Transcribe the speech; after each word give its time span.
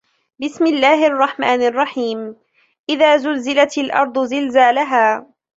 بسم 0.39 0.65
الله 0.65 1.07
الرحمن 1.07 1.61
الرحيم 1.61 2.35
إذا 2.89 3.17
زلزلت 3.17 3.77
الأرض 3.77 4.19
زلزالها 4.23 5.25